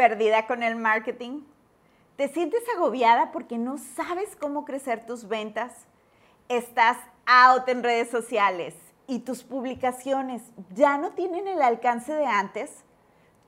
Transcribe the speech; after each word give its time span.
perdida 0.00 0.46
con 0.46 0.62
el 0.62 0.76
marketing? 0.76 1.42
¿Te 2.16 2.28
sientes 2.28 2.62
agobiada 2.74 3.32
porque 3.32 3.58
no 3.58 3.76
sabes 3.76 4.34
cómo 4.34 4.64
crecer 4.64 5.04
tus 5.04 5.28
ventas? 5.28 5.74
Estás 6.48 6.96
out 7.26 7.68
en 7.68 7.82
redes 7.82 8.08
sociales 8.08 8.74
y 9.06 9.18
tus 9.18 9.42
publicaciones 9.42 10.40
ya 10.74 10.96
no 10.96 11.10
tienen 11.10 11.46
el 11.46 11.60
alcance 11.60 12.14
de 12.14 12.24
antes. 12.24 12.82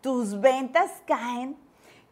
Tus 0.02 0.38
ventas 0.42 0.92
caen. 1.06 1.56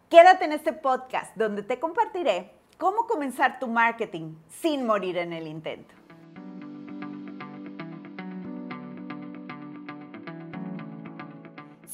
Quédate 0.09 0.47
en 0.47 0.53
este 0.53 0.73
podcast 0.73 1.37
donde 1.37 1.63
te 1.63 1.79
compartiré 1.79 2.51
cómo 2.79 3.07
comenzar 3.07 3.59
tu 3.59 3.69
marketing 3.69 4.37
sin 4.49 4.87
morir 4.87 5.19
en 5.19 5.35
el 5.35 5.49
intento. 5.49 6.00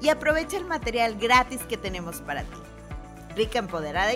y 0.00 0.08
aprovecha 0.08 0.56
el 0.56 0.64
material 0.64 1.16
gratis 1.18 1.62
que 1.62 1.76
tenemos 1.76 2.20
para 2.20 2.42
ti. 2.42 2.58
ricaempoderada 3.36 4.12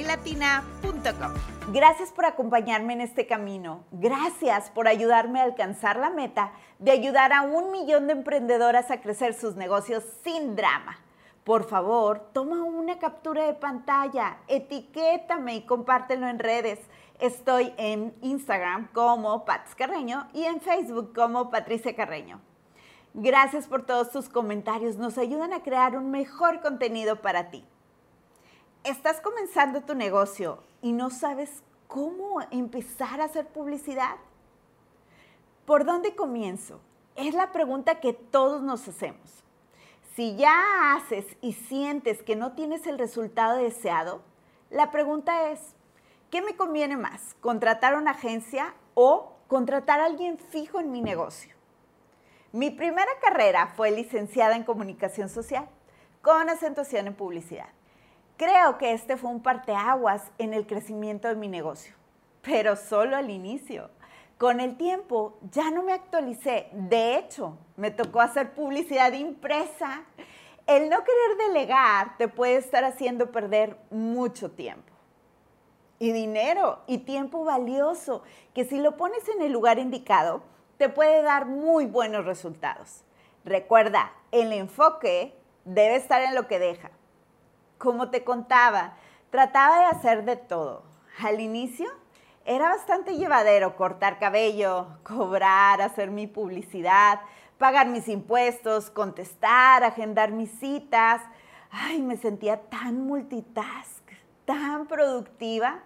Gracias 1.73 2.12
por 2.12 2.25
acompañarme 2.25 2.95
en 2.95 3.01
este 3.01 3.27
camino. 3.27 3.85
Gracias 3.91 4.70
por 4.70 4.89
ayudarme 4.89 5.41
a 5.41 5.45
alcanzar 5.45 5.97
la 5.97 6.11
meta 6.11 6.53
de 6.79 6.93
ayudar 6.93 7.33
a 7.33 7.43
un 7.43 7.73
millón 7.73 8.07
de 8.07 8.15
emprendedoras 8.15 8.91
a 8.91 9.01
crecer 9.01 9.35
sus 9.35 9.57
negocios 9.57 10.05
sin 10.23 10.57
drama. 10.57 10.98
Por 11.45 11.65
favor, 11.65 12.31
toma 12.35 12.63
una 12.63 12.98
captura 12.98 13.47
de 13.47 13.55
pantalla, 13.55 14.37
etiquétame 14.48 15.57
y 15.57 15.67
compártelo 15.67 16.29
en 16.29 16.39
redes. 16.39 16.79
Estoy 17.20 17.73
en 17.79 18.15
Instagram 18.20 18.89
como 18.92 19.45
Pats 19.45 19.75
Carreño 19.75 20.29
y 20.35 20.45
en 20.45 20.61
Facebook 20.61 21.15
como 21.15 21.51
Patricia 21.51 21.97
Carreño. 21.97 22.41
Gracias 23.14 23.67
por 23.67 23.87
todos 23.87 24.11
tus 24.11 24.28
comentarios, 24.28 24.97
nos 24.97 25.17
ayudan 25.17 25.53
a 25.53 25.62
crear 25.62 25.97
un 25.97 26.11
mejor 26.11 26.61
contenido 26.61 27.23
para 27.23 27.51
ti. 27.51 27.64
¿Estás 28.84 29.20
comenzando 29.20 29.81
tu 29.81 29.95
negocio 29.95 30.62
y 30.83 30.92
no 30.92 31.11
sabes 31.11 31.62
cómo 31.89 32.41
empezar 32.51 33.20
a 33.20 33.25
hacer 33.25 33.47
publicidad? 33.48 34.17
¿Por 35.64 35.84
dónde 35.84 36.14
comienzo? 36.14 36.81
Es 37.17 37.34
la 37.34 37.51
pregunta 37.51 38.01
que 38.01 38.12
todos 38.12 38.62
nos 38.62 38.86
hacemos. 38.86 39.42
Si 40.14 40.36
ya 40.36 40.95
haces 40.95 41.25
y 41.41 41.55
sientes 41.55 42.23
que 42.23 42.36
no 42.36 42.53
tienes 42.53 42.86
el 42.86 42.98
resultado 42.98 43.59
deseado, 43.59 44.23
la 44.70 44.91
pregunta 44.91 45.51
es, 45.51 45.75
¿qué 46.31 46.42
me 46.42 46.56
conviene 46.56 46.97
más? 46.97 47.34
¿Contratar 47.41 47.97
una 47.97 48.12
agencia 48.12 48.75
o 48.95 49.33
contratar 49.48 50.01
a 50.01 50.06
alguien 50.06 50.39
fijo 50.39 50.79
en 50.79 50.91
mi 50.91 51.01
negocio? 51.01 51.58
Mi 52.53 52.71
primera 52.71 53.11
carrera 53.21 53.67
fue 53.77 53.91
licenciada 53.91 54.57
en 54.57 54.65
comunicación 54.65 55.29
social, 55.29 55.69
con 56.23 56.49
acentuación 56.49 57.07
en 57.07 57.15
publicidad. 57.15 57.69
Creo 58.39 58.79
que 58.79 58.93
este 58.93 59.19
fue 59.19 59.31
un 59.31 59.43
parteaguas 59.43 60.23
en 60.39 60.55
el 60.55 60.67
crecimiento 60.67 61.29
de 61.29 61.35
mi 61.35 61.49
negocio, 61.49 61.95
pero 62.41 62.75
solo 62.77 63.17
al 63.17 63.29
inicio. 63.29 63.91
Con 64.39 64.61
el 64.61 64.79
tiempo 64.79 65.37
ya 65.51 65.70
no 65.70 65.83
me 65.83 65.92
actualicé. 65.92 66.69
De 66.73 67.19
hecho, 67.19 67.58
me 67.77 67.91
tocó 67.91 68.23
hacer 68.23 68.55
publicidad 68.55 69.13
impresa. 69.13 70.05
El 70.67 70.89
no 70.89 71.05
querer 71.05 71.48
delegar 71.48 72.17
te 72.17 72.29
puede 72.29 72.57
estar 72.57 72.83
haciendo 72.83 73.31
perder 73.31 73.77
mucho 73.91 74.53
tiempo. 74.53 74.95
Y 75.98 76.13
dinero 76.13 76.79
y 76.87 76.98
tiempo 76.98 77.45
valioso, 77.45 78.23
que 78.55 78.64
si 78.64 78.79
lo 78.79 78.97
pones 78.97 79.29
en 79.29 79.42
el 79.42 79.53
lugar 79.53 79.79
indicado, 79.79 80.45
te 80.78 80.89
puede 80.89 81.22
dar 81.22 81.46
muy 81.46 81.86
buenos 81.86 82.24
resultados. 82.24 83.05
Recuerda, 83.44 84.12
el 84.30 84.52
enfoque 84.52 85.36
debe 85.64 85.96
estar 85.96 86.22
en 86.22 86.34
lo 86.34 86.46
que 86.46 86.58
deja. 86.58 86.90
Como 87.78 88.11
te 88.11 88.24
contaba, 88.24 88.94
trataba 89.30 89.80
de 89.80 89.84
hacer 89.86 90.24
de 90.24 90.36
todo. 90.36 90.84
Al 91.22 91.40
inicio 91.40 91.89
era 92.44 92.68
bastante 92.68 93.16
llevadero 93.16 93.77
cortar 93.77 94.18
cabello, 94.18 94.86
cobrar, 95.02 95.83
hacer 95.83 96.11
mi 96.11 96.28
publicidad, 96.28 97.20
pagar 97.58 97.89
mis 97.89 98.08
impuestos, 98.08 98.90
contestar, 98.90 99.83
agendar 99.83 100.30
mis 100.30 100.50
citas. 100.60 101.20
Ay, 101.70 102.00
me 102.00 102.16
sentía 102.16 102.60
tan 102.70 103.02
multitask, 103.02 104.05
tan 104.45 104.86
productiva, 104.86 105.80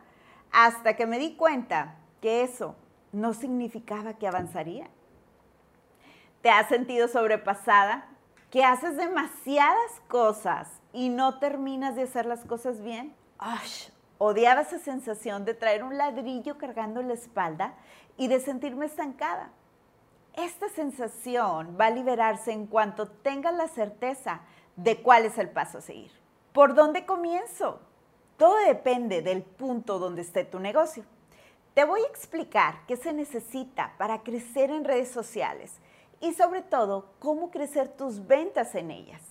hasta 0.53 0.95
que 0.97 1.07
me 1.07 1.19
di 1.19 1.35
cuenta 1.35 1.97
que 2.21 2.43
eso 2.43 2.77
no 3.13 3.35
significaba 3.35 4.15
que 4.15 4.27
avanzaría. 4.27 4.89
¿Te 6.41 6.51
has 6.51 6.69
sentido 6.69 7.07
sobrepasada? 7.09 8.09
¿Que 8.51 8.65
haces 8.65 8.97
demasiadas 8.97 10.01
cosas 10.09 10.69
y 10.93 11.09
no 11.09 11.39
terminas 11.39 11.95
de 11.95 12.03
hacer 12.03 12.27
las 12.27 12.45
cosas 12.45 12.83
bien? 12.83 13.15
odiaba 14.19 14.61
esa 14.61 14.79
sensación 14.79 15.45
de 15.45 15.55
traer 15.55 15.83
un 15.83 15.99
ladrillo 15.99 16.57
cargando 16.57 17.03
la 17.03 17.15
espalda 17.15 17.75
y 18.17 18.29
de 18.29 18.41
sentirme 18.41 18.87
estancada. 18.87 19.51
Esta 20.35 20.69
sensación 20.69 21.77
va 21.79 21.87
a 21.87 21.91
liberarse 21.91 22.53
en 22.53 22.67
cuanto 22.67 23.09
tengas 23.09 23.55
la 23.55 23.69
certeza 23.69 24.41
de 24.77 25.03
cuál 25.03 25.25
es 25.27 25.39
el 25.39 25.51
paso 25.51 25.79
a 25.79 25.83
seguir. 25.83 26.11
¿Por 26.53 26.75
dónde 26.75 27.05
comienzo? 27.05 27.81
Todo 28.37 28.57
depende 28.67 29.23
del 29.23 29.43
punto 29.43 29.99
donde 29.99 30.23
esté 30.23 30.45
tu 30.45 30.59
negocio. 30.59 31.05
Te 31.75 31.85
voy 31.85 32.03
a 32.03 32.07
explicar 32.09 32.85
qué 32.87 32.99
se 32.99 33.15
necesita 33.15 33.95
para 33.97 34.23
crecer 34.23 34.71
en 34.71 34.85
redes 34.85 35.11
sociales 35.11 35.73
y 36.21 36.35
sobre 36.35 36.61
todo 36.61 37.07
cómo 37.19 37.51
crecer 37.51 37.89
tus 37.89 38.27
ventas 38.27 38.75
en 38.75 38.91
ellas. 38.91 39.23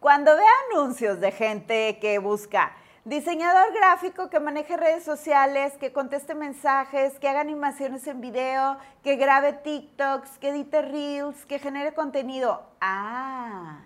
Cuando 0.00 0.34
vea 0.34 0.50
anuncios 0.72 1.20
de 1.20 1.30
gente 1.30 1.98
que 2.00 2.18
busca 2.18 2.74
diseñador 3.04 3.74
gráfico 3.74 4.30
que 4.30 4.40
maneje 4.40 4.78
redes 4.78 5.04
sociales, 5.04 5.74
que 5.76 5.92
conteste 5.92 6.34
mensajes, 6.34 7.18
que 7.18 7.28
haga 7.28 7.40
animaciones 7.40 8.06
en 8.06 8.22
video, 8.22 8.78
que 9.04 9.16
grabe 9.16 9.52
TikToks, 9.52 10.38
que 10.38 10.48
edite 10.48 10.80
reels, 10.80 11.44
que 11.44 11.58
genere 11.58 11.92
contenido. 11.92 12.62
Ah, 12.80 13.82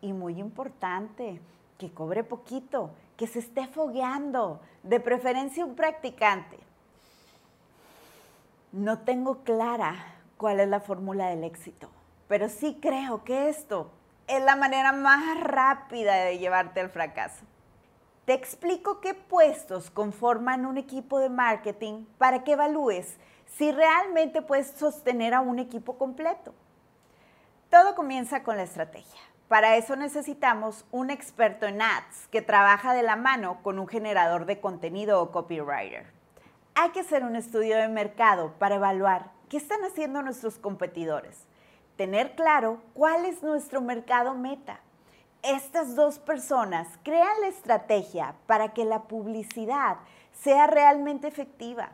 y 0.00 0.12
muy 0.12 0.38
importante, 0.38 1.40
que 1.78 1.92
cobre 1.92 2.22
poquito, 2.22 2.90
que 3.16 3.26
se 3.26 3.40
esté 3.40 3.66
fogueando, 3.66 4.60
de 4.84 5.00
preferencia 5.00 5.64
un 5.64 5.74
practicante. 5.74 6.67
No 8.72 8.98
tengo 8.98 9.44
clara 9.44 9.94
cuál 10.36 10.60
es 10.60 10.68
la 10.68 10.80
fórmula 10.80 11.28
del 11.28 11.42
éxito, 11.42 11.88
pero 12.28 12.50
sí 12.50 12.78
creo 12.82 13.24
que 13.24 13.48
esto 13.48 13.90
es 14.26 14.44
la 14.44 14.56
manera 14.56 14.92
más 14.92 15.40
rápida 15.40 16.16
de 16.16 16.38
llevarte 16.38 16.80
al 16.80 16.90
fracaso. 16.90 17.46
Te 18.26 18.34
explico 18.34 19.00
qué 19.00 19.14
puestos 19.14 19.90
conforman 19.90 20.66
un 20.66 20.76
equipo 20.76 21.18
de 21.18 21.30
marketing 21.30 22.04
para 22.18 22.44
que 22.44 22.52
evalúes 22.52 23.16
si 23.46 23.72
realmente 23.72 24.42
puedes 24.42 24.72
sostener 24.72 25.32
a 25.32 25.40
un 25.40 25.58
equipo 25.58 25.96
completo. 25.96 26.52
Todo 27.70 27.94
comienza 27.94 28.42
con 28.42 28.58
la 28.58 28.64
estrategia. 28.64 29.20
Para 29.48 29.76
eso 29.76 29.96
necesitamos 29.96 30.84
un 30.90 31.08
experto 31.08 31.64
en 31.64 31.80
ads 31.80 32.28
que 32.30 32.42
trabaja 32.42 32.92
de 32.92 33.02
la 33.02 33.16
mano 33.16 33.62
con 33.62 33.78
un 33.78 33.88
generador 33.88 34.44
de 34.44 34.60
contenido 34.60 35.22
o 35.22 35.32
copywriter 35.32 36.17
hay 36.80 36.90
que 36.90 37.00
hacer 37.00 37.24
un 37.24 37.34
estudio 37.34 37.76
de 37.76 37.88
mercado 37.88 38.52
para 38.60 38.76
evaluar 38.76 39.32
qué 39.48 39.56
están 39.56 39.82
haciendo 39.82 40.22
nuestros 40.22 40.58
competidores, 40.58 41.44
tener 41.96 42.36
claro 42.36 42.80
cuál 42.94 43.24
es 43.24 43.42
nuestro 43.42 43.80
mercado 43.80 44.34
meta. 44.34 44.78
Estas 45.42 45.96
dos 45.96 46.20
personas 46.20 46.86
crean 47.02 47.40
la 47.40 47.48
estrategia 47.48 48.36
para 48.46 48.74
que 48.74 48.84
la 48.84 49.02
publicidad 49.08 49.96
sea 50.30 50.68
realmente 50.68 51.26
efectiva. 51.26 51.88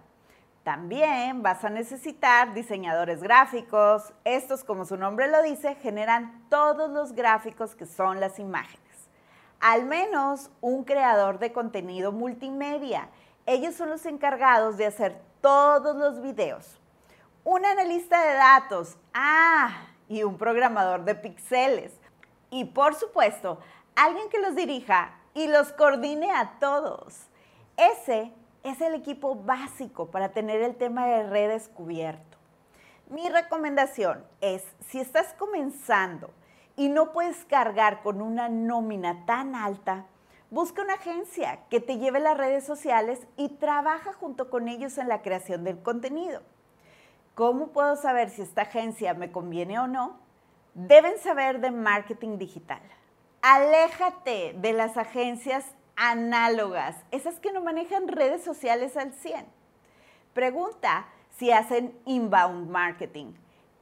También 0.65 1.43
vas 1.43 1.65
a 1.65 1.71
necesitar 1.71 2.53
diseñadores 2.53 3.23
gráficos. 3.23 4.13
Estos, 4.25 4.65
como 4.65 4.85
su 4.85 4.99
nombre 4.99 5.29
lo 5.29 5.43
dice, 5.43 5.77
generan 5.77 6.45
todos 6.51 6.91
los 6.91 7.15
gráficos 7.15 7.75
que 7.75 7.87
son 7.87 8.21
las 8.21 8.39
imágenes. 8.39 8.85
Al 9.61 9.87
menos 9.87 10.51
un 10.61 10.85
creador 10.85 11.39
de 11.39 11.55
contenido 11.55 12.13
multimedia 12.13 13.09
ellos 13.47 13.75
son 13.75 13.91
los 13.91 14.07
encargados 14.07 14.77
de 14.77 14.87
hacer 14.87 15.21
todos 15.41 15.97
los 15.97 16.23
videos. 16.23 16.81
Un 17.45 17.65
analista 17.65 18.23
de 18.27 18.35
datos. 18.35 18.97
Ah, 19.13 19.89
y 20.09 20.23
un 20.23 20.37
programador 20.37 21.05
de 21.05 21.15
píxeles. 21.15 21.93
Y 22.51 22.67
por 22.67 22.95
supuesto, 22.95 23.59
alguien 23.97 24.29
que 24.31 24.39
los 24.39 24.55
dirija 24.55 25.19
y 25.35 25.49
los 25.49 25.73
coordine 25.73 26.31
a 26.31 26.59
todos. 26.61 27.27
Ese 27.77 28.33
es 28.63 28.81
el 28.81 28.95
equipo 28.95 29.35
básico 29.35 30.07
para 30.07 30.31
tener 30.31 30.63
el 30.63 30.77
tema 30.77 31.07
de 31.07 31.29
redes 31.29 31.69
cubierto. 31.69 32.39
Mi 33.09 33.29
recomendación 33.29 34.25
es, 34.41 34.65
si 34.89 35.01
estás 35.01 35.35
comenzando 35.35 36.31
y 36.77 36.89
no 36.89 37.13
puedes 37.13 37.45
cargar 37.45 38.03
con 38.03 38.23
una 38.23 38.49
nómina 38.49 39.27
tan 39.27 39.55
alta, 39.55 40.07
busca 40.55 40.83
una 40.83 40.95
agencia 40.95 41.59
que 41.69 41.81
te 41.81 41.99
lleve 41.99 42.21
las 42.21 42.39
redes 42.39 42.65
sociales 42.65 43.19
y 43.37 43.49
trabaja 43.49 44.13
junto 44.13 44.51
con 44.51 44.69
ellos 44.69 44.97
en 44.99 45.09
la 45.09 45.21
creación 45.21 45.65
del 45.65 45.83
contenido. 45.83 46.43
¿Cómo 47.35 47.73
puedo 47.73 47.97
saber 47.97 48.31
si 48.31 48.43
esta 48.43 48.63
agencia 48.63 49.15
me 49.15 49.33
conviene 49.33 49.81
o 49.81 49.89
no? 49.89 50.21
Deben 50.75 51.19
saber 51.19 51.61
de 51.61 51.73
marketing 51.73 52.39
digital. 52.39 52.81
Aléjate 53.43 54.55
de 54.57 54.73
las 54.73 54.97
agencias 54.97 55.67
análogas, 55.97 56.95
esas 57.11 57.41
que 57.41 57.51
no 57.51 57.61
manejan 57.61 58.07
redes 58.07 58.45
sociales 58.45 58.97
al 58.97 59.13
100. 59.13 59.47
Pregunta 60.35 61.09
si 61.37 61.51
hacen 61.51 61.99
inbound 62.07 62.71
marketing. 62.71 63.35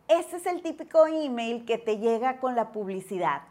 Este 0.08 0.36
es 0.36 0.46
el 0.46 0.62
típico 0.62 1.06
email 1.06 1.66
que 1.66 1.76
te 1.76 1.98
llega 1.98 2.40
con 2.40 2.56
la 2.56 2.72
publicidad. 2.72 3.42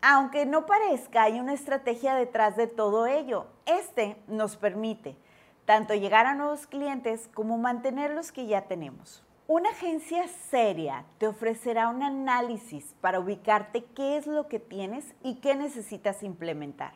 Aunque 0.00 0.46
no 0.46 0.66
parezca, 0.66 1.24
hay 1.24 1.40
una 1.40 1.54
estrategia 1.54 2.14
detrás 2.14 2.56
de 2.56 2.66
todo 2.66 3.06
ello. 3.06 3.46
Este 3.66 4.16
nos 4.26 4.56
permite 4.56 5.16
tanto 5.64 5.94
llegar 5.94 6.26
a 6.26 6.34
nuevos 6.34 6.66
clientes 6.66 7.28
como 7.34 7.58
mantener 7.58 8.12
los 8.12 8.32
que 8.32 8.46
ya 8.46 8.62
tenemos. 8.62 9.24
Una 9.46 9.70
agencia 9.70 10.28
seria 10.50 11.04
te 11.18 11.26
ofrecerá 11.26 11.88
un 11.88 12.02
análisis 12.02 12.94
para 13.00 13.20
ubicarte 13.20 13.84
qué 13.84 14.16
es 14.16 14.26
lo 14.26 14.48
que 14.48 14.60
tienes 14.60 15.14
y 15.22 15.36
qué 15.36 15.54
necesitas 15.54 16.22
implementar 16.22 16.92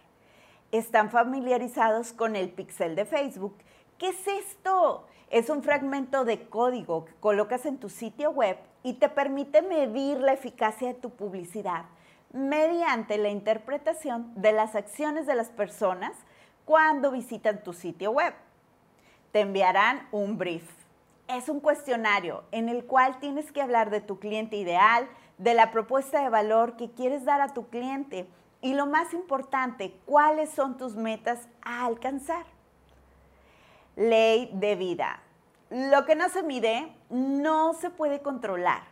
están 0.73 1.11
familiarizados 1.11 2.15
con 2.15 2.35
el 2.35 2.49
pixel 2.49 2.97
de 2.97 3.05
Facebook. 3.05 3.55
¿Qué 3.99 4.09
es 4.09 4.27
esto? 4.27 5.07
Es 5.31 5.51
un 5.51 5.63
fragmento 5.63 6.25
de 6.25 6.49
código 6.49 7.05
que 7.05 7.13
colocas 7.21 7.67
en 7.67 7.79
tu 7.79 7.89
sitio 7.89 8.31
web 8.31 8.57
y 8.83 8.95
te 8.95 9.09
permite 9.09 9.63
medir 9.63 10.19
la 10.19 10.33
eficacia 10.33 10.89
de 10.89 10.95
tu 10.95 11.11
publicidad 11.11 11.85
mediante 12.33 13.19
la 13.19 13.29
interpretación 13.29 14.33
de 14.35 14.53
las 14.53 14.75
acciones 14.75 15.27
de 15.27 15.35
las 15.35 15.51
personas 15.51 16.13
cuando 16.65 17.11
visitan 17.11 17.63
tu 17.63 17.73
sitio 17.73 18.11
web. 18.11 18.35
Te 19.33 19.41
enviarán 19.41 20.09
un 20.13 20.39
brief. 20.39 20.69
Es 21.29 21.49
un 21.49 21.61
cuestionario 21.61 22.45
en 22.51 22.69
el 22.69 22.85
cual 22.85 23.19
tienes 23.21 23.53
que 23.53 23.63
hablar 23.63 23.91
de 23.91 24.01
tu 24.01 24.19
cliente 24.19 24.57
ideal, 24.57 25.09
de 25.39 25.55
la 25.55 25.71
propuesta 25.71 26.23
de 26.23 26.29
valor 26.29 26.77
que 26.77 26.91
quieres 26.91 27.25
dar 27.25 27.41
a 27.41 27.55
tu 27.55 27.69
cliente 27.69 28.29
y 28.63 28.75
lo 28.75 28.87
más 28.87 29.13
importante, 29.13 29.93
¿cuáles 30.07 30.51
son 30.51 30.77
tus 30.77 30.95
metas 30.95 31.49
a 31.63 31.85
alcanzar? 31.85 32.47
Ley 33.97 34.51
de 34.55 34.77
vida. 34.77 35.21
Lo 35.69 36.07
que 36.07 36.15
no 36.15 36.29
se 36.29 36.45
mide 36.45 36.95
no 37.11 37.75
se 37.75 37.91
puede 37.91 38.23
controlar. 38.23 38.92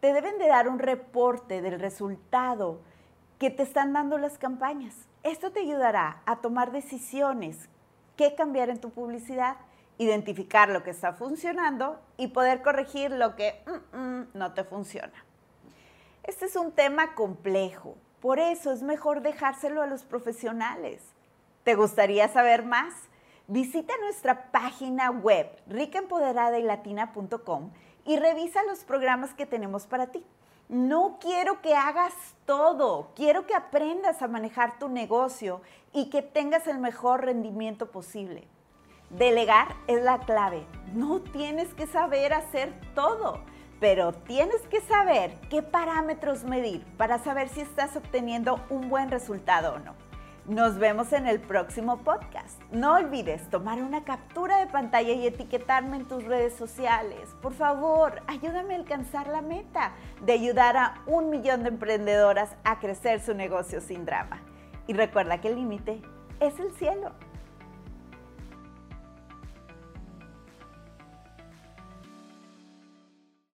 Te 0.00 0.12
deben 0.12 0.38
de 0.38 0.46
dar 0.46 0.68
un 0.68 0.78
reporte 0.78 1.60
del 1.60 1.80
resultado 1.80 2.80
que 3.38 3.50
te 3.50 3.64
están 3.64 3.92
dando 3.92 4.18
las 4.18 4.38
campañas. 4.38 4.94
Esto 5.22 5.50
te 5.50 5.60
ayudará 5.60 6.22
a 6.26 6.36
tomar 6.36 6.72
decisiones, 6.72 7.68
qué 8.16 8.34
cambiar 8.34 8.70
en 8.70 8.80
tu 8.80 8.90
publicidad, 8.90 9.56
identificar 9.98 10.68
lo 10.68 10.84
que 10.84 10.90
está 10.90 11.12
funcionando 11.12 12.00
y 12.16 12.28
poder 12.28 12.62
corregir 12.62 13.10
lo 13.10 13.34
que 13.34 13.60
mm, 13.66 13.98
mm, 13.98 14.28
no 14.34 14.54
te 14.54 14.64
funciona. 14.64 15.24
Este 16.22 16.46
es 16.46 16.56
un 16.56 16.72
tema 16.72 17.14
complejo, 17.14 17.96
por 18.20 18.38
eso 18.38 18.72
es 18.72 18.82
mejor 18.82 19.22
dejárselo 19.22 19.82
a 19.82 19.86
los 19.86 20.04
profesionales. 20.04 21.02
¿Te 21.64 21.74
gustaría 21.74 22.28
saber 22.28 22.64
más? 22.64 22.94
Visita 23.48 23.92
nuestra 24.00 24.52
página 24.52 25.10
web 25.10 25.50
ricaempoderada.latina.com 25.66 27.70
y 28.08 28.16
revisa 28.16 28.64
los 28.64 28.80
programas 28.82 29.34
que 29.34 29.46
tenemos 29.46 29.86
para 29.86 30.08
ti. 30.08 30.26
No 30.68 31.18
quiero 31.20 31.62
que 31.62 31.76
hagas 31.76 32.12
todo, 32.44 33.12
quiero 33.14 33.46
que 33.46 33.54
aprendas 33.54 34.20
a 34.20 34.26
manejar 34.26 34.80
tu 34.80 34.88
negocio 34.88 35.60
y 35.92 36.10
que 36.10 36.22
tengas 36.22 36.66
el 36.66 36.78
mejor 36.78 37.24
rendimiento 37.24 37.92
posible. 37.92 38.48
Delegar 39.10 39.68
es 39.86 40.02
la 40.02 40.18
clave. 40.18 40.66
No 40.92 41.20
tienes 41.20 41.72
que 41.74 41.86
saber 41.86 42.32
hacer 42.32 42.72
todo 42.96 43.40
pero 43.80 44.12
tienes 44.12 44.60
que 44.68 44.80
saber 44.80 45.32
qué 45.48 45.62
parámetros 45.62 46.44
medir 46.44 46.84
para 46.96 47.18
saber 47.18 47.48
si 47.48 47.60
estás 47.60 47.96
obteniendo 47.96 48.60
un 48.70 48.88
buen 48.88 49.10
resultado 49.10 49.74
o 49.74 49.78
no. 49.78 50.07
Nos 50.48 50.78
vemos 50.78 51.12
en 51.12 51.26
el 51.26 51.40
próximo 51.40 51.98
podcast. 51.98 52.58
No 52.72 52.94
olvides 52.94 53.50
tomar 53.50 53.82
una 53.82 54.04
captura 54.04 54.56
de 54.56 54.66
pantalla 54.66 55.12
y 55.12 55.26
etiquetarme 55.26 55.98
en 55.98 56.08
tus 56.08 56.24
redes 56.24 56.54
sociales. 56.54 57.36
Por 57.42 57.52
favor, 57.52 58.22
ayúdame 58.26 58.72
a 58.72 58.78
alcanzar 58.78 59.28
la 59.28 59.42
meta 59.42 59.92
de 60.24 60.32
ayudar 60.32 60.78
a 60.78 61.02
un 61.04 61.28
millón 61.28 61.64
de 61.64 61.68
emprendedoras 61.68 62.56
a 62.64 62.78
crecer 62.80 63.20
su 63.20 63.34
negocio 63.34 63.82
sin 63.82 64.06
drama. 64.06 64.40
Y 64.86 64.94
recuerda 64.94 65.38
que 65.38 65.48
el 65.48 65.56
límite 65.56 66.00
es 66.40 66.58
el 66.58 66.72
cielo. 66.72 67.12